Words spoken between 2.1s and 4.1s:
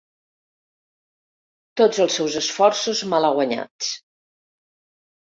seus esforços malaguanyats!